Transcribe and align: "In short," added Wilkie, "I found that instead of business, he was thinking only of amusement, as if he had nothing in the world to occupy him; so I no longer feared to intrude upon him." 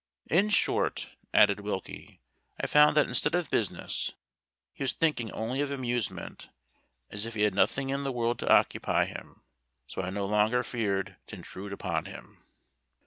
"In 0.31 0.49
short," 0.49 1.11
added 1.31 1.59
Wilkie, 1.59 2.21
"I 2.59 2.65
found 2.65 2.97
that 2.97 3.05
instead 3.07 3.35
of 3.35 3.51
business, 3.51 4.13
he 4.73 4.81
was 4.81 4.93
thinking 4.93 5.31
only 5.31 5.61
of 5.61 5.69
amusement, 5.69 6.49
as 7.11 7.27
if 7.27 7.35
he 7.35 7.43
had 7.43 7.53
nothing 7.53 7.89
in 7.89 8.03
the 8.03 8.11
world 8.11 8.39
to 8.39 8.51
occupy 8.51 9.05
him; 9.05 9.43
so 9.85 10.01
I 10.01 10.09
no 10.09 10.25
longer 10.25 10.63
feared 10.63 11.17
to 11.27 11.35
intrude 11.35 11.71
upon 11.71 12.05
him." 12.05 12.41